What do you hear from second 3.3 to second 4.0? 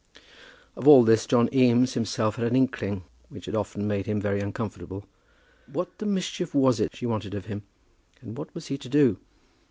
had often